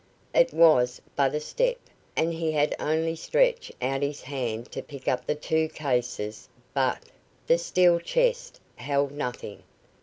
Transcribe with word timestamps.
It 0.33 0.51
was 0.51 0.99
but 1.15 1.35
a 1.35 1.39
step, 1.39 1.77
and 2.15 2.33
he 2.33 2.51
had 2.53 2.75
only 2.79 3.15
to 3.15 3.21
stretch 3.21 3.71
out 3.83 4.01
his 4.01 4.23
hand 4.23 4.71
to 4.71 4.81
pick 4.81 5.07
up 5.07 5.27
the 5.27 5.35
two 5.35 5.67
cases, 5.67 6.49
but 6.73 7.03
The 7.45 7.59
steel 7.59 7.99
chest 7.99 8.59
held 8.77 9.11
nothing. 9.11 9.61